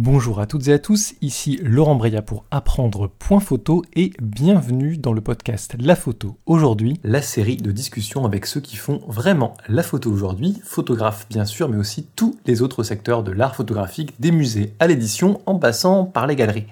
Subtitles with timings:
[0.00, 4.96] Bonjour à toutes et à tous, ici Laurent Breya pour apprendre point photo et bienvenue
[4.96, 9.56] dans le podcast La photo aujourd'hui, la série de discussions avec ceux qui font vraiment
[9.66, 14.14] la photo aujourd'hui, photographes bien sûr, mais aussi tous les autres secteurs de l'art photographique,
[14.20, 16.68] des musées à l'édition en passant par les galeries.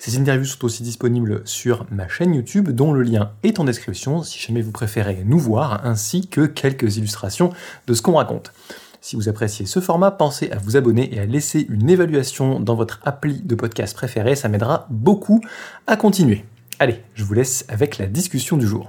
[0.00, 4.24] Ces interviews sont aussi disponibles sur ma chaîne YouTube dont le lien est en description
[4.24, 7.52] si jamais vous préférez nous voir, ainsi que quelques illustrations
[7.86, 8.52] de ce qu'on raconte.
[9.06, 12.74] Si vous appréciez ce format, pensez à vous abonner et à laisser une évaluation dans
[12.74, 15.40] votre appli de podcast préféré, ça m'aidera beaucoup
[15.86, 16.44] à continuer.
[16.80, 18.88] Allez, je vous laisse avec la discussion du jour.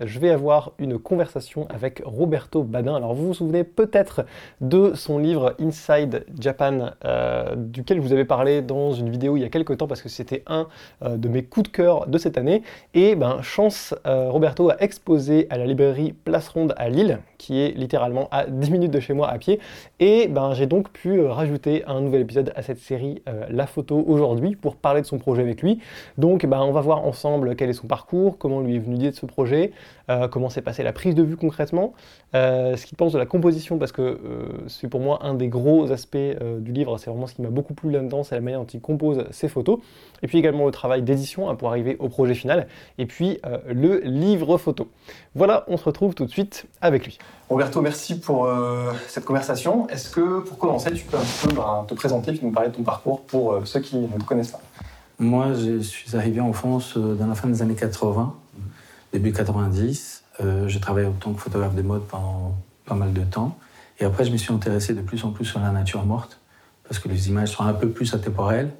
[0.00, 2.94] Je vais avoir une conversation avec Roberto Badin.
[2.94, 4.24] Alors vous vous souvenez peut-être
[4.60, 9.40] de son livre Inside Japan, euh, duquel je vous avais parlé dans une vidéo il
[9.40, 10.68] y a quelques temps parce que c'était un
[11.02, 12.62] euh, de mes coups de cœur de cette année.
[12.94, 17.60] Et ben chance, euh, Roberto a exposé à la librairie Place Ronde à Lille, qui
[17.60, 19.60] est littéralement à 10 minutes de chez moi à pied.
[19.98, 24.56] Et ben j'ai donc pu rajouter un nouvel épisode à cette série La photo aujourd'hui
[24.56, 25.80] pour parler de son projet avec lui.
[26.18, 29.10] Donc ben, on va voir ensemble quel est son parcours, comment lui est venu l'idée
[29.10, 29.72] de ce projet.
[30.10, 31.94] Euh, comment s'est passée la prise de vue concrètement,
[32.34, 34.18] euh, ce qu'il pense de la composition, parce que euh,
[34.66, 36.16] c'est pour moi un des gros aspects
[36.58, 38.80] du livre, c'est vraiment ce qui m'a beaucoup plu là-dedans, c'est la manière dont il
[38.80, 39.78] compose ses photos,
[40.22, 42.66] et puis également le travail d'édition hein, pour arriver au projet final,
[42.98, 44.88] et puis le livre photo.
[45.34, 47.18] Voilà, on se retrouve tout de suite avec lui.
[47.48, 48.48] Roberto, merci pour
[49.06, 49.88] cette conversation.
[49.88, 52.74] Est-ce que pour commencer, tu peux un peu ben, te présenter et nous parler de
[52.74, 54.60] ton parcours pour ceux qui ne te connaissent pas?
[55.18, 58.34] Moi, je suis arrivé en France dans la fin des années 80
[59.12, 60.24] début 90.
[60.40, 62.54] Euh, j'ai travaillé en tant que photographe de mode pendant
[62.86, 63.58] pas mal de temps.
[63.98, 66.40] Et après, je me suis intéressé de plus en plus sur la nature morte,
[66.84, 68.70] parce que les images sont un peu plus intemporelles.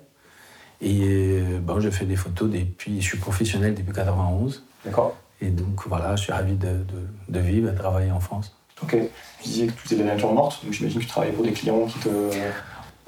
[0.80, 4.64] Et euh, bon, je fais des photos depuis, je suis professionnel depuis 91.
[4.84, 5.16] D'accord.
[5.42, 6.84] Et donc voilà, je suis ravi de,
[7.28, 8.56] de, vivre et de travailler en France.
[8.82, 8.96] Ok.
[9.42, 11.44] Tu disais que tu étais de la nature morte, donc j'imagine que tu travailles pour
[11.44, 12.08] des clients qui te.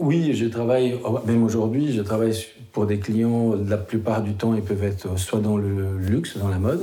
[0.02, 2.34] Oui, je travaille, même aujourd'hui, je travaille
[2.72, 6.48] pour des clients, la plupart du temps, ils peuvent être soit dans le luxe, dans
[6.48, 6.82] la mode,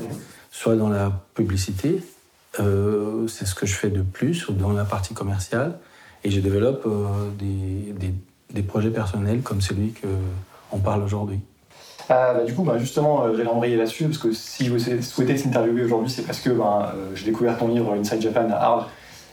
[0.52, 2.02] soit dans la publicité.
[2.62, 5.80] Euh, c'est ce que je fais de plus, dans la partie commerciale.
[6.24, 7.30] Et je développe euh,
[8.54, 9.94] des, projets personnels comme celui
[10.72, 11.42] qu'on parle aujourd'hui.
[12.08, 15.36] Ah, bah, du coup, bah, justement, euh, j'allais embrayer là-dessus, parce que si je souhaitais
[15.36, 18.86] t'interviewer aujourd'hui, c'est parce que bah, j'ai découvert ton livre Inside Japan à Arles,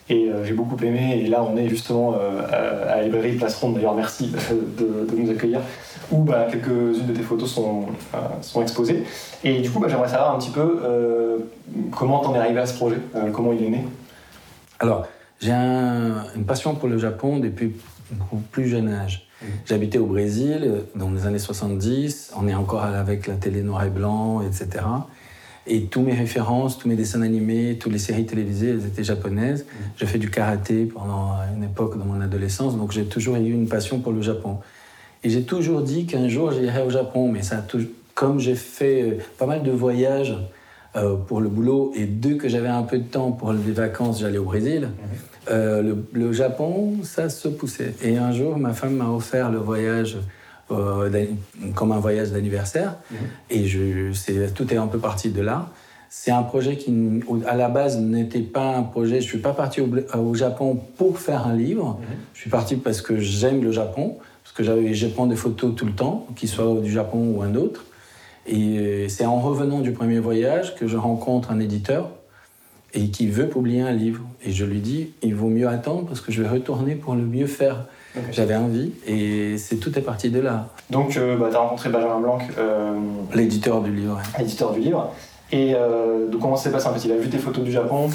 [0.08, 1.22] et j'ai beaucoup aimé.
[1.24, 4.32] Et là, on est justement à la librairie Place Ronde, d'ailleurs, merci
[4.78, 5.60] de, de, nous accueillir
[6.10, 9.04] où bah, quelques-unes de tes photos sont, euh, sont exposées.
[9.44, 11.38] Et du coup, bah, j'aimerais savoir un petit peu euh,
[11.90, 13.84] comment t'en es arrivé à ce projet, euh, comment il est né?
[14.78, 15.06] Alors,
[15.40, 17.76] j'ai une passion pour le Japon depuis
[18.32, 19.28] mon plus jeune âge.
[19.42, 19.46] Mmh.
[19.66, 23.90] J'habitais au Brésil dans les années 70, on est encore avec la télé noir et
[23.90, 24.84] blanc, etc.
[25.66, 29.64] Et tous mes références, tous mes dessins animés, toutes les séries télévisées, elles étaient japonaises.
[29.64, 29.84] Mmh.
[29.96, 33.68] J'ai fait du karaté pendant une époque dans mon adolescence, donc j'ai toujours eu une
[33.68, 34.58] passion pour le Japon.
[35.24, 37.64] Et j'ai toujours dit qu'un jour j'irai au Japon, mais ça
[38.14, 40.36] comme j'ai fait euh, pas mal de voyages
[40.96, 44.20] euh, pour le boulot et deux que j'avais un peu de temps pour les vacances,
[44.20, 44.82] j'allais au Brésil.
[44.82, 45.18] Mhm.
[45.50, 47.94] Euh, le, Japon, ça se poussait.
[48.02, 50.16] Et un jour, ma femme m'a offert le voyage
[50.68, 52.96] comme un voyage d'anniversaire.
[53.10, 53.18] Mhm.
[53.50, 55.68] Et je, tout est un peu parti de là.
[56.08, 56.94] C'est un projet qui,
[57.46, 59.20] à la base, n'était pas un projet.
[59.20, 61.98] Je suis pas parti au, Japon pour faire un livre.
[62.00, 62.16] Mhm.
[62.34, 64.16] Je suis parti parce que j'aime le Japon
[64.56, 67.84] que je prends des photos tout le temps, qu'ils soient du Japon ou un autre.
[68.46, 72.10] Et euh, c'est en revenant du premier voyage que je rencontre un éditeur
[72.94, 74.22] et qui veut publier un livre.
[74.44, 77.22] Et je lui dis, il vaut mieux attendre parce que je vais retourner pour le
[77.22, 77.86] mieux faire.
[78.32, 80.68] J'avais envie et c'est tout est parti de là.
[80.90, 82.94] Donc, euh, bah, tu as rencontré Benjamin Blanc, euh,
[83.34, 84.20] l'éditeur du livre.
[84.38, 85.12] L'éditeur du livre.
[85.52, 87.04] Et euh, donc comment s'est passé en fait?
[87.04, 88.10] Il a vu tes photos du Japon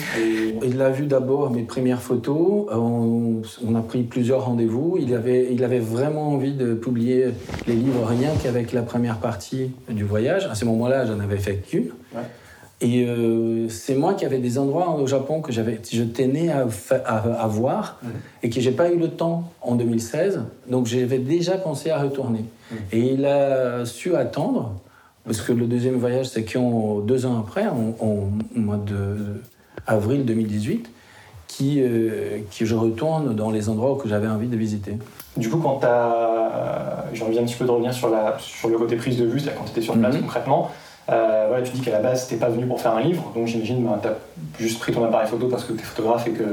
[0.61, 2.67] Il a vu d'abord mes premières photos.
[2.69, 4.97] Euh, on, a pris plusieurs rendez-vous.
[4.99, 7.27] Il avait, il avait vraiment envie de publier
[7.67, 10.45] les livres rien qu'avec la première partie du voyage.
[10.47, 11.91] À ce moment-là, j'en avais fait qu'une.
[12.81, 16.65] Et euh, c'est moi qui avais des endroits au Japon que j'avais, je tenais à,
[17.05, 17.99] à, voir
[18.41, 20.41] et que j'ai pas eu le temps en 2016.
[20.67, 22.43] Donc j'avais déjà pensé à retourner.
[22.91, 24.73] Et il a su attendre.
[25.23, 29.41] Parce que le deuxième voyage, c'est qu'en deux ans après, en, mois de
[29.85, 30.89] avril 2018,
[31.47, 34.97] qui, euh, qui je retourne dans les endroits que j'avais envie de visiter.
[35.37, 37.05] Du coup, quand tu as.
[37.13, 39.39] J'ai envie un petit peu de revenir sur, la, sur le côté prise de vue,
[39.39, 40.21] c'est-à-dire quand tu étais sur place mhm.
[40.21, 40.71] concrètement.
[41.11, 43.47] Euh, voilà, tu dis qu'à la base, tu pas venu pour faire un livre, donc
[43.47, 46.25] j'imagine que ben, tu as juste pris ton appareil photo parce que tu es photographe
[46.27, 46.43] et que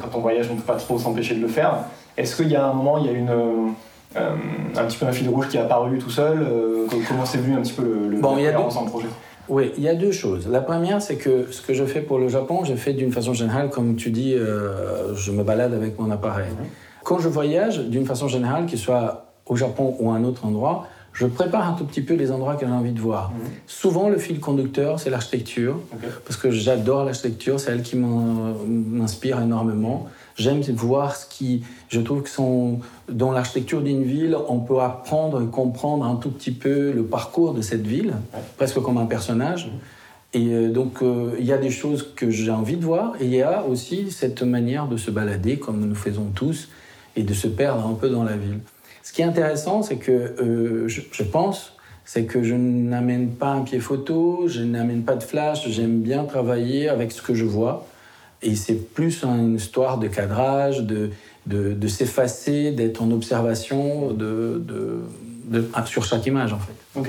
[0.00, 1.74] quand on voyage, on ne peut pas trop s'empêcher de le faire.
[2.16, 4.30] Est-ce qu'il y a un moment, il y a une euh,
[4.76, 7.56] un petit peu un fil rouge qui est apparu tout seul euh, Comment c'est venu
[7.56, 9.08] un petit peu le, le bon, il y a deux, projet?
[9.50, 10.48] Oui, il y a deux choses.
[10.48, 13.34] La première, c'est que ce que je fais pour le Japon, je fais d'une façon
[13.34, 16.48] générale, comme tu dis, je me balade avec mon appareil.
[17.04, 20.86] Quand je voyage, d'une façon générale, qu'il soit au Japon ou à un autre endroit,
[21.18, 23.32] je prépare un tout petit peu les endroits que j'ai envie de voir.
[23.66, 25.80] Souvent, le fil conducteur, c'est l'architecture,
[26.24, 30.06] parce que j'adore l'architecture, c'est elle qui m'inspire énormément.
[30.36, 32.78] J'aime voir ce qui, je trouve que sont,
[33.10, 37.52] dans l'architecture d'une ville, on peut apprendre et comprendre un tout petit peu le parcours
[37.52, 38.14] de cette ville,
[38.56, 39.66] presque comme un personnage.
[39.66, 39.72] Mhm.
[40.34, 43.24] Et euh, donc, euh, il y a des choses que j'ai envie de voir, et
[43.24, 46.68] il y a aussi cette manière de se balader, comme nous faisons tous,
[47.16, 48.60] et de se perdre un peu dans la ville.
[49.08, 51.72] Ce qui est intéressant, c'est que euh, je, pense,
[52.04, 56.24] c'est que je n'amène pas un pied photo, je n'amène pas de flash, j'aime bien
[56.24, 57.86] travailler avec ce que je vois.
[58.42, 61.08] Et c'est plus une histoire de cadrage, de,
[61.46, 64.62] de, s'effacer, d'être en observation de,
[65.48, 67.00] de, sur chaque image en fait.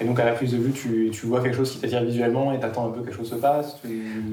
[0.00, 2.52] Et donc à la prise de vue, tu, tu vois quelque chose qui t'attire visuellement
[2.52, 3.78] et t'attends un peu que quelque chose se passe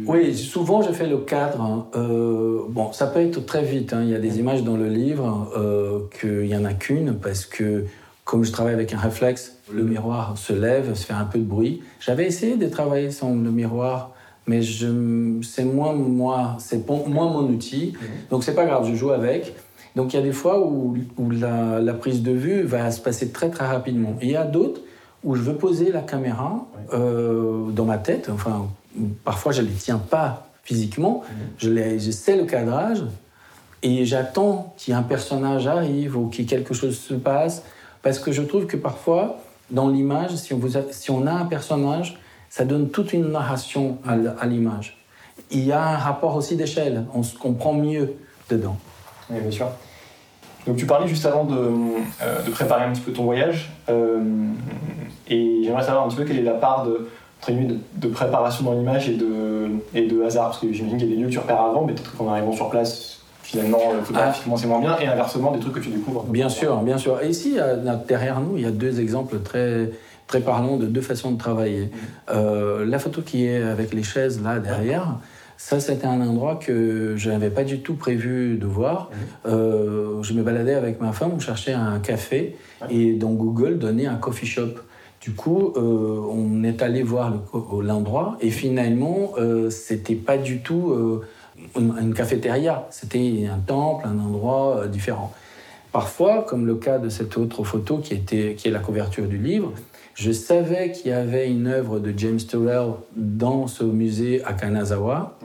[0.06, 1.62] Oui, souvent je fais le cadre.
[1.62, 1.88] Hein.
[1.96, 3.94] Euh, bon, ça peut être très vite.
[3.94, 4.02] Hein.
[4.04, 7.46] Il y a des images dans le livre euh, qu'il n'y en a qu'une parce
[7.46, 7.86] que
[8.26, 11.46] comme je travaille avec un réflexe, le miroir se lève, se fait un peu de
[11.46, 11.82] bruit.
[12.00, 14.14] J'avais essayé de travailler sans le miroir
[14.46, 17.94] mais c'est moins moi, c'est moins mon outil.
[18.30, 19.54] Donc c'est pas grave, je joue avec.
[19.96, 23.00] Donc il y a des fois où, où la, la, prise de vue va se
[23.00, 24.16] passer très très rapidement.
[24.22, 24.82] Et il y a d'autres
[25.24, 28.30] où je veux poser la caméra euh, dans ma tête.
[28.32, 28.68] Enfin,
[29.24, 31.24] parfois je ne les tiens pas physiquement.
[31.26, 31.38] Mhm.
[31.58, 33.04] Je, les, je sais le cadrage
[33.82, 37.64] et j'attends qu'il y ait un personnage arrive ou qu'il quelque chose se passe.
[38.02, 39.40] Parce que je trouve que parfois,
[39.72, 40.54] dans l'image, si,
[40.92, 42.20] si on a un personnage,
[42.50, 44.98] ça donne toute une narration à l'image.
[45.52, 48.14] Il y a un rapport aussi d'échelle, on se comprend mieux
[48.50, 48.78] dedans.
[49.30, 49.68] Oui, bien sûr.
[50.66, 54.22] Donc tu parlais juste avant de, euh, de préparer un petit peu ton voyage, euh,
[55.28, 57.10] et j'aimerais savoir un petit peu quelle est la part de,
[57.48, 61.14] de, de préparation dans l'image et de, et de hasard, parce que j'imagine qu'il y
[61.14, 64.02] a des lieux que tu repères avant, mais peut-être qu'en arrivant sur place, finalement, euh,
[64.04, 66.24] photographiquement, c'est moins bien, et inversement, des trucs que tu découvres.
[66.24, 67.22] Bien sûr, bien sûr.
[67.22, 67.58] Et ici,
[68.08, 69.92] derrière nous, il y a deux exemples très,
[70.28, 71.92] très parlons de deux façons de travailler.
[72.34, 75.18] Euh, la photo qui est avec les chaises là derrière,
[75.64, 79.10] ça c'était un endroit que je n'avais pas du tout prévu de voir.
[79.46, 82.58] Euh, je me baladais avec ma femme, on cherchait un café
[82.90, 84.74] et dans Google donnait un coffee shop.
[85.22, 87.32] Du coup, euh, on est allé voir
[87.82, 89.36] l'endroit et finalement,
[89.70, 91.22] c'était pas du tout
[91.78, 95.32] une cafétéria, c'était un temple, un endroit différent.
[95.94, 99.38] Parfois, comme le cas de cette autre photo qui, était, qui est la couverture du
[99.38, 99.72] livre,
[100.16, 105.40] je savais qu'il y avait une œuvre de James Turrell dans ce musée à Kanazawa.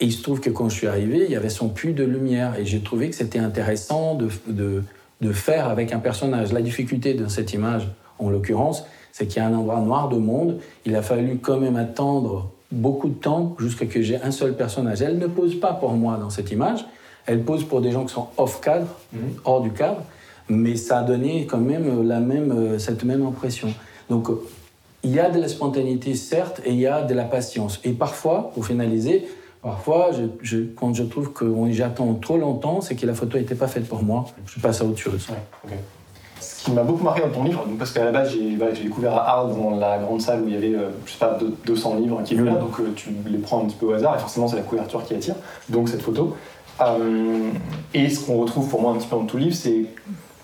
[0.00, 2.02] Et il se trouve que quand je suis arrivé, il y avait son puits de
[2.02, 2.58] lumière.
[2.58, 4.82] Et j'ai trouvé que c'était intéressant de, de,
[5.20, 6.52] de, faire avec un personnage.
[6.52, 7.88] La difficulté de cette image,
[8.18, 10.58] en l'occurrence, c'est qu'il y a un endroit noir de monde.
[10.84, 15.02] Il a fallu quand même attendre beaucoup de temps jusqu'à que j'ai un seul personnage.
[15.02, 16.84] Elle ne pose pas pour moi dans cette image.
[17.26, 19.20] Elle pose pour des gens qui sont off cadre, mhm.
[19.44, 20.02] hors du cadre
[20.48, 23.68] mais ça a donné quand même, la même euh, cette même impression.
[24.10, 24.28] Donc,
[25.02, 27.80] il y a de la spontanéité, certes, et il y a de la patience.
[27.84, 29.26] Et parfois, pour finaliser,
[29.62, 30.10] parfois,
[30.42, 33.86] je, quand je trouve que j'attends trop longtemps, c'est que la photo n'était pas faite
[33.88, 34.24] pour moi.
[34.46, 35.26] Je passe à autre chose.
[36.40, 39.30] Ce qui m'a beaucoup marqué dans ton livre, parce qu'à la base, j'ai découvert à
[39.30, 42.22] Arles, dans la grande salle où il y avait, euh, je sais pas, 200 livres
[42.22, 44.48] qui étaient là, donc euh, tu les prends un petit peu au hasard, et forcément,
[44.48, 45.36] c'est la couverture qui attire,
[45.68, 46.36] donc cette photo.
[47.94, 49.86] et ce qu'on retrouve pour moi un petit peu dans tout le livre, c'est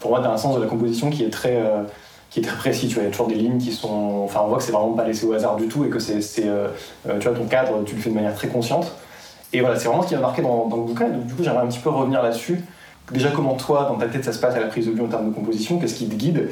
[0.01, 1.83] pour moi, tu as un sens de la composition qui est très, euh,
[2.31, 2.89] qui est très précis.
[2.89, 4.23] Tu vois, il y a toujours des lignes qui sont.
[4.25, 6.21] Enfin, on voit que c'est vraiment pas laissé au hasard du tout et que c'est,
[6.47, 6.69] euh,
[7.09, 8.93] euh, tu vois, ton cadre, tu le fais de manière très consciente.
[9.53, 11.09] Et voilà, c'est vraiment ce qui m'a marqué dans, dans, le bouquin.
[11.09, 12.63] Donc, du coup, j'aimerais un petit peu revenir là-dessus.
[13.11, 15.09] Déjà, comment toi, dans ta tête, ça se passe à la prise de vue en
[15.09, 15.79] termes de composition?
[15.79, 16.51] Qu'est-ce qui te guide?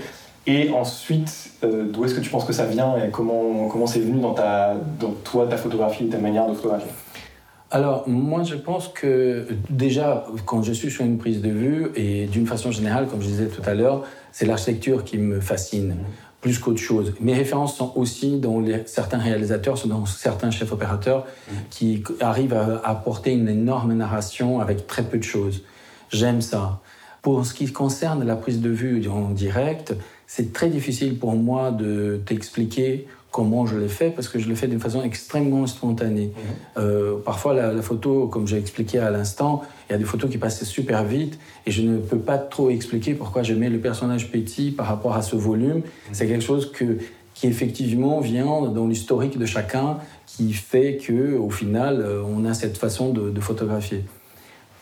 [0.48, 4.18] Et ensuite, d'où est-ce que tu penses que ça vient et comment, comment c'est venu
[4.18, 6.90] dans, ta, dans toi, ta photographie, ta manière de photographier?
[7.70, 12.26] Alors, moi, je pense que déjà, quand je suis sur une prise de vue, et
[12.26, 15.96] d'une façon générale, comme je disais tout à l'heure, c'est l'architecture qui me fascine
[16.40, 17.12] plus qu'autre chose.
[17.20, 21.26] Mes références sont aussi dans certains réalisateurs, dans certains chefs opérateurs
[21.68, 25.64] qui arrivent à apporter une énorme narration avec très peu de choses.
[26.10, 26.80] J'aime ça.
[27.22, 29.94] Pour ce qui concerne la prise de vue en direct,
[30.26, 34.54] c'est très difficile pour moi de t'expliquer comment je l'ai fait, parce que je l'ai
[34.54, 36.32] fait d'une façon extrêmement spontanée.
[36.34, 36.82] Mhm.
[36.82, 40.38] Euh, parfois, la, photo, comme j'ai expliqué à l'instant, il y a des photos qui
[40.38, 44.30] passaient super vite, et je ne peux pas trop expliquer pourquoi je mets le personnage
[44.30, 45.78] petit par rapport à ce volume.
[45.78, 45.82] Mhm.
[46.12, 46.98] C'est quelque chose que,
[47.34, 52.54] qui effectivement vient dans l'historique de chacun, qui fait que, au final, euh, on a
[52.54, 54.04] cette façon de, photographier.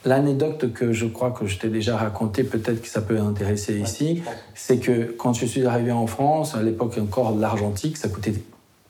[0.05, 4.23] L'anecdote que je crois que je t'ai déjà racontée, peut-être que ça peut intéresser ici,
[4.53, 8.33] c'est que quand je suis arrivé en France, à l'époque encore de l'argentique, ça coûtait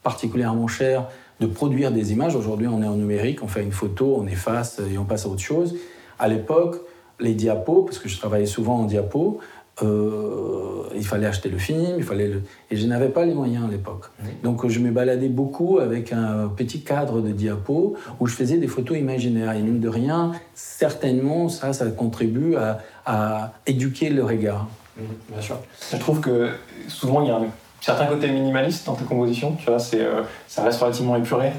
[0.03, 1.07] particulièrement cher
[1.39, 2.35] de produire des images.
[2.35, 5.29] Aujourd'hui, on est en numérique, on fait une photo, on efface et on passe à
[5.29, 5.75] autre chose.
[6.19, 6.81] À l'époque,
[7.19, 9.39] les diapos, parce que je travaillais souvent en diapos,
[9.83, 12.41] euh, il fallait acheter le film, il fallait le...
[12.71, 14.05] et je n'avais pas les moyens à l'époque.
[14.43, 18.67] Donc je me baladais beaucoup avec un petit cadre de diapos où je faisais des
[18.67, 19.51] photos imaginaires.
[19.51, 24.67] Et mine de rien, certainement, ça, ça contribue à, à éduquer le regard.
[24.97, 25.57] Bien sûr.
[25.91, 26.49] Je trouve que
[26.87, 27.45] souvent il y a un
[27.81, 29.53] certain côté minimaliste dans tes compositions.
[29.53, 31.51] Tu vois, c'est, euh, ça reste relativement épuré.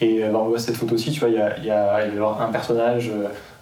[0.00, 1.96] Et euh, on voit cette photo aussi, tu vois, il y a, il y a,
[2.40, 3.10] un personnage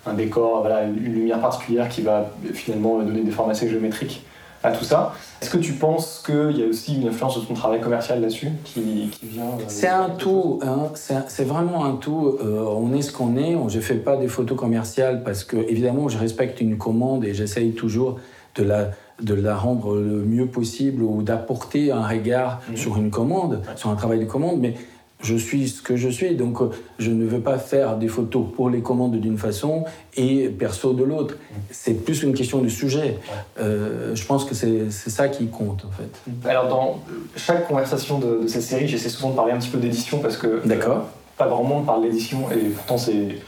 [0.06, 4.24] un décor, voilà, une lumière particulière qui va finalement donner des formes assez géométriques
[4.62, 5.14] à tout ça.
[5.40, 8.50] Est-ce que tu penses qu'il y a aussi une influence de ton travail commercial là-dessus
[8.64, 12.38] qui, vient euh, C'est un tout, hein, c'est vraiment un tout.
[12.40, 13.56] Euh, on est ce qu'on est.
[13.68, 17.34] Je ne fais pas des photos commerciales parce que, évidemment, je respecte une commande et
[17.34, 18.20] j'essaye toujours
[18.54, 18.90] de la,
[19.20, 22.76] de la rendre le mieux possible ou d'apporter un regard mhm.
[22.76, 24.60] sur une commande, sur un travail de commande.
[24.60, 24.74] Mais
[25.22, 28.44] je suis ce que je suis, donc euh, je ne veux pas faire des photos
[28.54, 29.84] pour les commandes d'une façon
[30.16, 31.36] et perso de l'autre.
[31.70, 33.18] C'est plus une question de sujet.
[33.58, 36.48] Euh, je pense que c'est ça qui compte en fait.
[36.48, 37.00] Alors dans
[37.36, 40.46] chaque conversation de, cette série, j'essaie souvent de parler un petit peu d'édition parce que
[40.46, 40.98] euh,
[41.36, 43.38] pas grand monde parle d'édition et pourtant c'est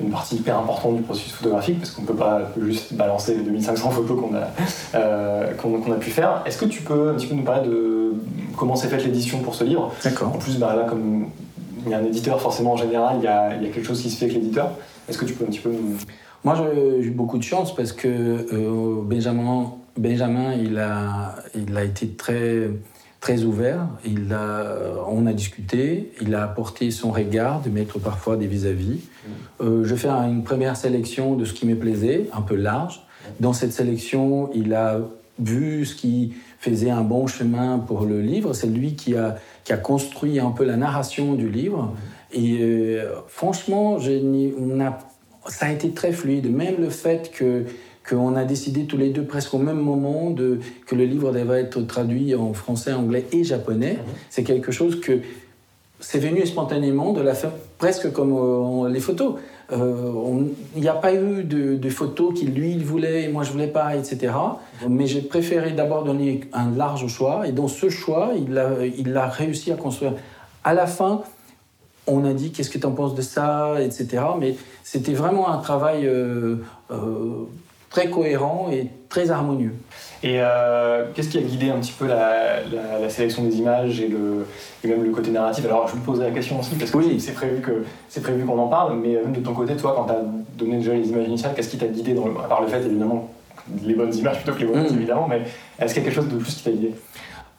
[0.00, 3.42] une partie hyper importante du processus photographique parce qu'on ne peut pas juste balancer les
[3.42, 6.42] 2500 photos qu'on a, qu'on a pu faire.
[6.46, 8.12] Est-ce que tu peux un petit peu nous parler de
[8.56, 9.92] comment s'est faite l'édition pour ce livre?
[10.02, 10.34] D'accord.
[10.34, 11.26] En plus, bah, là, comme
[11.84, 14.00] il y a un éditeur, forcément, en général, il y a, y a quelque chose
[14.00, 14.70] qui se fait avec l'éditeur.
[15.08, 15.96] Est-ce que tu peux un petit peu nous...
[16.44, 21.84] Moi, j'ai eu beaucoup de chance parce que euh, Benjamin, Benjamin il, a, il a
[21.84, 22.68] été très,
[23.24, 23.88] très ouvert.
[24.04, 24.76] Il a,
[25.08, 29.00] on a discuté, il a apporté son regard de mettre parfois des vis-à-vis.
[29.62, 33.00] Euh, je fais une première sélection de ce qui me plaisait, un peu large.
[33.40, 35.00] Dans cette sélection, il a
[35.38, 38.52] vu ce qui faisait un bon chemin pour le livre.
[38.52, 41.94] C'est lui qui a, qui a construit un peu la narration du livre.
[42.30, 44.98] Et euh, franchement, on a,
[45.46, 46.54] ça a été très fluide.
[46.54, 47.64] Même le fait que
[48.08, 51.62] qu'on a décidé tous les deux presque au même moment de, que le livre devait
[51.62, 53.98] être traduit en français, anglais et japonais,
[54.30, 55.20] c'est quelque chose que
[56.00, 59.36] c'est venu spontanément de la fin, presque comme euh, les photos.
[59.72, 60.42] Euh,
[60.76, 63.68] il n'y a pas eu de, photos qu'il lui il voulait et moi je voulais
[63.68, 64.34] pas, etc.
[64.86, 69.16] Mais j'ai préféré d'abord donner un large choix et dans ce choix, il a, il
[69.16, 70.12] a réussi à construire.
[70.62, 71.22] À la fin,
[72.06, 74.22] on a dit qu'est-ce que tu en penses de ça, etc.
[74.38, 76.56] Mais c'était vraiment un travail euh,
[77.94, 79.72] très cohérent et très harmonieux.
[80.24, 84.46] Et euh, qu'est-ce qui a guidé un petit peu la, sélection des images et, le,
[84.84, 85.64] même le côté narratif?
[85.64, 87.20] Alors, je vous poser la question aussi, parce que oui.
[87.20, 90.22] c'est prévu prévu qu'on en parle, mais de ton côté, toi, quand tu as
[90.58, 93.30] donné déjà les images initiales, qu'est-ce qui t'a guidé, dans à part le fait, évidemment,
[93.84, 94.96] les bonnes images plutôt que les mauvaises, mm.
[94.96, 95.42] évidemment, mais
[95.78, 96.94] est-ce qu'il y a quelque chose de plus qui t'a guidé?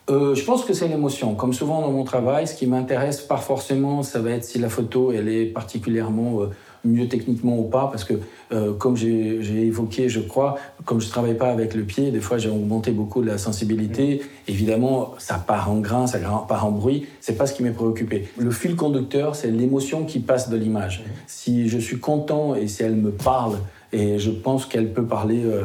[0.09, 1.33] Euh, je pense que c'est l'émotion.
[1.33, 4.69] Comme souvent dans mon travail, ce qui m'intéresse pas forcément, ça va être si la
[4.69, 6.49] photo elle est particulièrement euh,
[6.85, 8.13] mieux techniquement ou pas, parce que
[8.51, 12.21] euh, comme j'ai évoqué, je crois, comme je ne travaille pas avec le pied, des
[12.21, 14.21] fois j'ai augmenté beaucoup la sensibilité.
[14.47, 17.07] Évidemment, ça part en grain, ça part en bruit.
[17.19, 18.27] C'est pas ce qui m'est préoccupé.
[18.37, 21.03] Le fil conducteur, c'est l'émotion qui passe de l'image.
[21.27, 23.57] Si je suis content et si elle me parle,
[23.91, 25.63] et je pense qu'elle peut parler euh,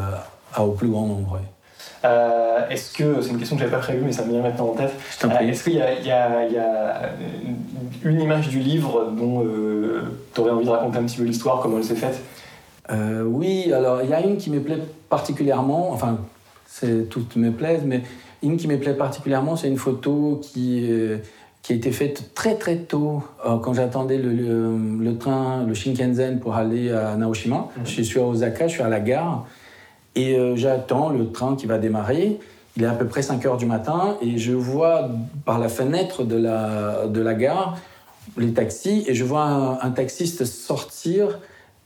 [0.58, 1.40] au plus grand nombre.
[2.04, 4.68] Euh, est-ce que, c'est une question que j'avais pas prévue, mais ça me vient maintenant
[4.68, 4.92] en tête.
[5.40, 7.12] est-ce qu'il y, y, a
[8.04, 9.44] une image du livre dont
[10.34, 12.20] tu aurais envie de raconter un petit peu l'histoire, comment elle s'est faite?
[12.90, 16.18] Euh, oui, alors il y a une qui me plaît particulièrement, enfin,
[17.08, 18.02] toutes me plaisent, mais
[18.42, 21.18] une qui me plaît particulièrement, c'est une photo qui, euh,
[21.62, 24.32] qui a été faite très très tôt, euh, quand j'attendais le,
[24.98, 27.68] le, train, le Shinkansen pour aller à Naoshima.
[27.76, 27.86] Mhm.
[27.86, 29.46] Je suis à Osaka, je suis à la gare,
[30.16, 32.38] et j'attends le train qui va démarrer.
[32.76, 35.08] Il est à peu près 5 heures du matin, et je vois
[35.44, 37.78] par la fenêtre de la, de la gare
[38.36, 41.38] les taxis, et je vois un, un taxiste sortir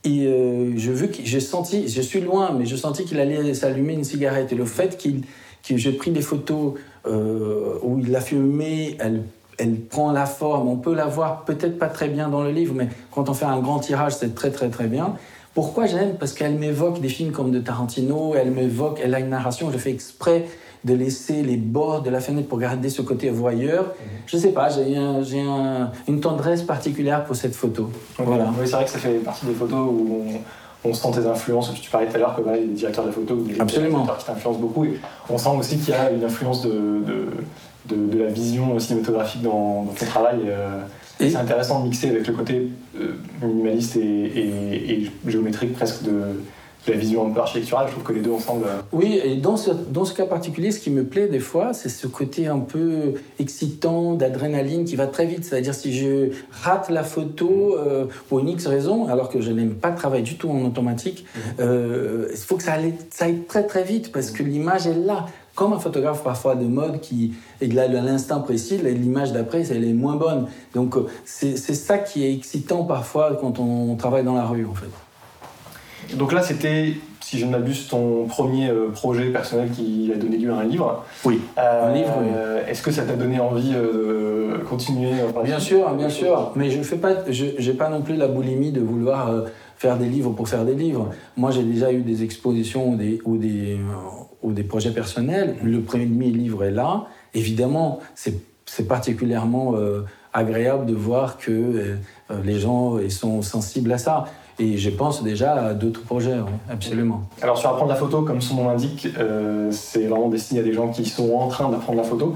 [0.04, 3.94] et euh, je veux j'ai senti, je suis loin, mais je sentis qu'il allait s'allumer
[3.94, 4.52] une cigarette.
[4.52, 5.22] Et le fait qu'il,
[5.66, 6.74] que j'ai pris des photos
[7.06, 9.22] euh, où il a fumé, elle,
[9.56, 10.68] elle prend la forme.
[10.68, 13.46] On peut la voir peut-être pas très bien dans le livre, mais quand on fait
[13.46, 15.16] un grand tirage, c'est très très très bien.
[15.54, 16.16] Pourquoi j'aime?
[16.18, 19.78] Parce qu'elle m'évoque des films comme de Tarantino, elle m'évoque, elle a une narration, je
[19.78, 20.46] fais exprès
[20.84, 23.84] de laisser les bords de la fenêtre pour garder ce côté voyeur.
[23.84, 23.92] Mhm.
[24.26, 25.46] Je sais pas, j'ai
[26.08, 27.88] une tendresse particulière pour cette photo.
[28.18, 28.52] Voilà.
[28.58, 30.24] Oui, c'est vrai que ça fait partie des photos où
[30.84, 31.72] on, sent tes influences.
[31.80, 34.06] Tu parlais tout à l'heure que voilà, les directeurs de photos ou des Absolument.
[34.18, 34.84] qui t'influencent beaucoup.
[34.84, 37.02] Et on sent aussi qu'il y a une influence de,
[37.86, 40.40] de, de, la vision cinématographique dans, ton travail.
[40.46, 40.80] Euh,
[41.20, 42.68] et c'est intéressant de mixer avec le côté
[43.00, 46.40] euh, minimaliste et, et, géométrique presque de,
[46.90, 47.86] la vision un peu architecturale.
[47.88, 48.66] Je trouve que les deux ensemble.
[48.66, 51.72] Euh, oui, et dans ce, dans ce cas particulier, ce qui me plaît des fois,
[51.72, 55.44] c'est ce côté un peu excitant, d'adrénaline qui va très vite.
[55.44, 56.30] C'est-à-dire, si je
[56.62, 60.36] rate la photo euh, pour une X raison, alors que je n'aime pas travailler du
[60.36, 61.24] tout en automatique,
[61.60, 64.94] euh, il faut que ça aille, ça aille très très vite parce que l'image est
[64.94, 69.66] là comme un photographe parfois de mode qui est là à l'instant précis, l'image d'après,
[69.70, 70.46] elle est moins bonne.
[70.74, 74.90] Donc c'est ça qui est excitant parfois quand on travaille dans la rue en fait.
[76.16, 80.36] Donc là, c'était, si je ne m'abuse, ton premier euh, projet personnel qui a donné
[80.36, 81.04] lieu à un livre.
[81.24, 81.40] Oui.
[81.58, 82.12] Euh, un livre.
[82.68, 86.52] Est-ce que ça t'a donné envie euh, de continuer Bien sûr, bien sûr.
[86.56, 89.30] Mais je fais pas, je pas non plus la boulimie de vouloir
[89.76, 91.10] faire des livres pour faire des livres.
[91.36, 93.78] Moi, j'ai déjà eu des expositions ou des, ou des,
[94.44, 95.56] ou des projets personnels.
[95.64, 97.06] Le premier livre est là.
[97.34, 99.74] Évidemment, c'est particulièrement
[100.32, 101.96] agréable de voir que
[102.44, 104.26] les gens sont sensibles à ça.
[104.58, 107.22] Et je pense déjà à d'autres projets, oui, absolument.
[107.42, 110.72] Alors sur apprendre la photo, comme son nom l'indique, euh, c'est vraiment destiné à des
[110.72, 112.34] gens qui sont en train d'apprendre la photo.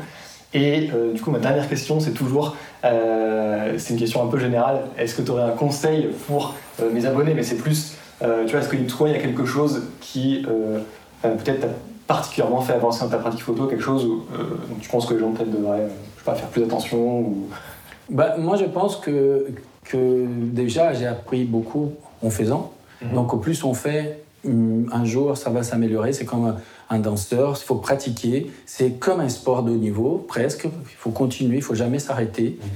[0.52, 4.38] Et euh, du coup, ma dernière question, c'est toujours, euh, c'est une question un peu
[4.38, 6.54] générale, est-ce que tu aurais un conseil pour
[6.92, 7.34] mes abonnés?
[7.34, 10.44] Mais c'est plus, tu vois, est-ce que toi, il y a quelque chose qui
[11.22, 11.68] peut-être
[12.08, 14.24] particulièrement fait avancer dans ta pratique photo, quelque chose où
[14.80, 17.46] tu penses que les gens peut-être devraient, je sais pas, faire plus attention ou...
[18.10, 19.46] bah, Moi, je pense que,
[19.84, 21.92] que déjà, j'ai appris beaucoup
[22.24, 22.72] en faisant.
[23.02, 23.12] Mhm.
[23.14, 26.14] Donc, au plus on fait, hum, un jour, ça va s'améliorer.
[26.14, 26.56] C'est comme
[26.88, 28.50] un, danseur, il faut pratiquer.
[28.64, 30.64] C'est comme un sport de haut niveau, presque.
[30.64, 32.58] Il faut continuer, il faut jamais s'arrêter.
[32.58, 32.68] Mhm.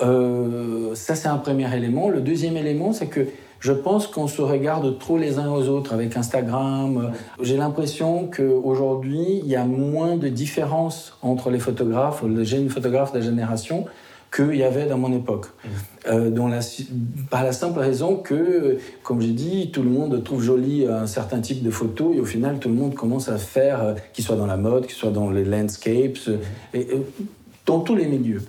[0.00, 2.08] Euh, ça, c'est un premier élément.
[2.08, 3.26] Le deuxième élément, c'est que
[3.60, 7.12] je pense qu'on se regarde trop les uns aux autres avec Instagram.
[7.42, 13.12] J'ai l'impression qu'aujourd'hui, il y a moins de différence entre les photographes, les jeunes photographes
[13.12, 13.86] de la génération,
[14.34, 15.46] qu'il y avait dans mon époque.
[15.46, 15.68] Mmh.
[16.08, 16.60] Euh, la,
[17.30, 21.40] par la simple raison que, comme j'ai dit, tout le monde trouve joli un certain
[21.40, 24.36] type de photo et au final, tout le monde commence à faire, euh, qu'il soit
[24.36, 26.18] dans la mode, qu'il soit dans les landscapes,
[26.74, 26.78] mmh.
[27.66, 28.42] dans tous les milieux.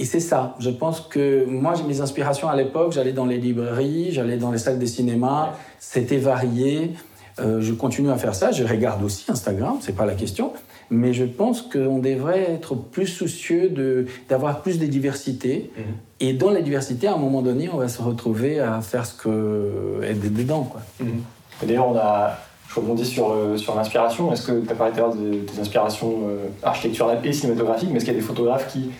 [0.00, 0.56] Et c'est ça.
[0.58, 2.92] Je pense que moi, j'ai mes inspirations à l'époque.
[2.92, 5.52] J'allais dans les librairies, j'allais dans les salles de cinéma.
[5.78, 6.92] C'était varié.
[7.38, 8.50] Euh, je continue à faire ça.
[8.50, 10.54] Je regarde aussi Instagram, c'est pas la question.
[10.88, 15.70] Mais je pense qu'on devrait être plus soucieux d'avoir plus de diversité.
[15.76, 15.84] Mhm.
[16.20, 19.12] Et dans la diversité, à un moment donné, on va se retrouver à faire ce
[19.12, 20.62] que être dedans.
[20.62, 20.80] Quoi.
[21.00, 21.20] Mhm.
[21.62, 22.38] D'ailleurs, on a,
[22.70, 24.32] je rebondis sur, euh, sur l'inspiration.
[24.32, 28.14] Est-ce que tu as parlé des, des inspirations euh, architecturales et cinématographiques, mais est-ce qu'il
[28.14, 28.90] y a des photographes qui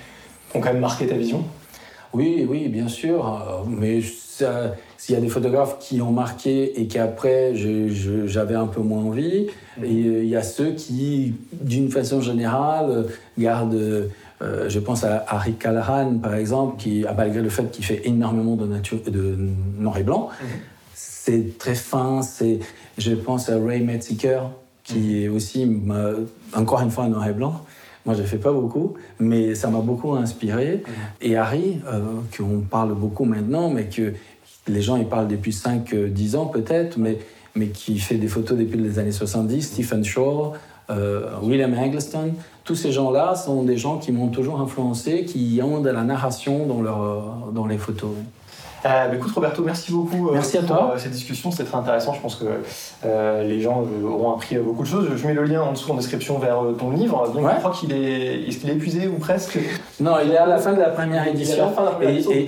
[0.54, 1.44] ont quand même marqué ta vision?
[2.12, 3.64] Oui, oui, bien sûr.
[3.68, 9.02] Mais s'il y a des photographes qui ont marqué et qu'après j'avais un peu moins
[9.02, 9.46] envie,
[9.78, 9.84] mm.
[9.84, 13.06] et il y a ceux qui, d'une façon générale,
[13.38, 14.08] gardent.
[14.42, 18.56] Euh, je pense à Harry Callahan, par exemple, qui, malgré le fait qu'il fait énormément
[18.56, 19.36] de, nature, de
[19.78, 20.46] noir et blanc, mm.
[20.94, 22.22] c'est très fin.
[22.22, 22.58] C'est,
[22.96, 24.40] je pense à Ray Metzger,
[24.82, 25.16] qui mm.
[25.16, 25.82] est aussi,
[26.54, 27.60] encore une fois, noir et blanc.
[28.06, 30.82] Moi, je ne fais pas beaucoup, mais ça m'a beaucoup inspiré.
[31.20, 32.00] Et Harry, euh,
[32.36, 34.14] qu'on parle beaucoup maintenant, mais que
[34.68, 37.18] les gens ils parlent depuis 5-10 ans peut-être, mais,
[37.54, 40.52] mais qui fait des photos depuis les années 70, Stephen Shaw,
[40.90, 42.32] euh, William Eggleston,
[42.64, 46.66] tous ces gens-là sont des gens qui m'ont toujours influencé, qui ont de la narration
[46.66, 48.12] dans, leur, dans les photos.
[48.84, 50.90] Euh, bah, écoute Roberto, merci beaucoup euh, merci à toi.
[50.90, 52.12] pour cette discussion, c'était très intéressant.
[52.14, 52.44] Je pense que
[53.42, 55.08] les gens auront appris beaucoup de choses.
[55.16, 57.30] Je mets le lien en dessous en description vers ton livre.
[57.34, 59.58] Donc, Je crois qu'il est, est, est épuisé ou presque?
[60.00, 61.56] Non, il est à la fin de la première édition.
[61.56, 62.46] Il à la fin de la première édition, et,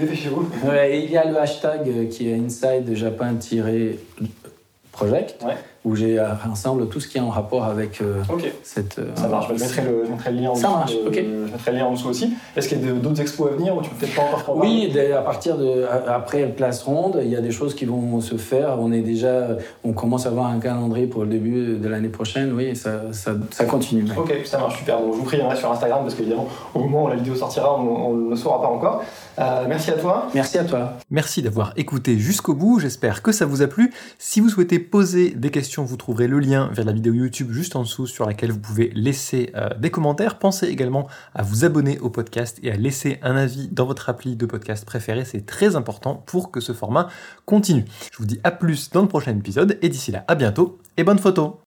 [0.90, 5.44] et, il y a le hashtag qui est inside Japan-project
[5.84, 8.22] où j'ai euh, ensemble tout ce qui est en rapport avec euh,
[8.62, 9.00] cette.
[9.00, 10.78] Euh, ça marche, je mettrai, le, je mettrai le lien en ça dessous.
[10.78, 10.92] Marche.
[11.12, 12.34] Je mettrai le lien en dessous aussi.
[12.56, 14.92] Est-ce qu'il y a d'autres expos à venir ou tu peux peut-être pas encore Oui,
[15.12, 15.84] à partir de.
[16.08, 18.76] Après Place Ronde, il y a des choses qui vont se faire.
[18.78, 19.56] On est déjà.
[19.82, 22.52] On commence à avoir un calendrier pour le début de l'année prochaine.
[22.52, 24.04] Oui, ça, ça, ça continue.
[24.16, 25.00] Ok, ça marche super.
[25.00, 28.14] Donc je vous prierai sur Instagram parce qu'évidemment, au moment où la vidéo sortira, on
[28.14, 29.02] ne le saura pas encore.
[29.68, 30.28] merci à toi.
[30.32, 30.92] Merci à toi.
[31.10, 32.78] Merci d'avoir écouté jusqu'au bout.
[32.78, 33.92] J'espère que ça vous a plu.
[34.20, 37.76] Si vous souhaitez poser des questions, vous trouverez le lien vers la vidéo YouTube juste
[37.76, 40.38] en dessous sur laquelle vous pouvez laisser euh, des commentaires.
[40.38, 44.36] Pensez également à vous abonner au podcast et à laisser un avis dans votre appli
[44.36, 45.24] de podcast préféré.
[45.24, 47.08] C'est très important pour que ce format
[47.46, 47.84] continue.
[48.12, 51.04] Je vous dis à plus dans le prochain épisode et d'ici là, à bientôt et
[51.04, 51.60] bonne photo